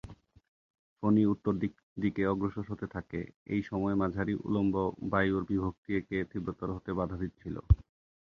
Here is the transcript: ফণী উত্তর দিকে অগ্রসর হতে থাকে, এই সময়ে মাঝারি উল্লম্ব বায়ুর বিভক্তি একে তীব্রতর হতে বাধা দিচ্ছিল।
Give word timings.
ফণী 1.03 1.23
উত্তর 1.25 1.53
দিকে 2.03 2.21
অগ্রসর 2.27 2.65
হতে 2.71 2.87
থাকে, 2.95 3.19
এই 3.47 3.61
সময়ে 3.69 3.95
মাঝারি 4.01 4.33
উল্লম্ব 4.39 4.75
বায়ুর 5.11 5.43
বিভক্তি 5.49 5.89
একে 5.99 6.17
তীব্রতর 6.31 6.69
হতে 6.75 6.91
বাধা 6.99 7.17
দিচ্ছিল। 7.23 7.55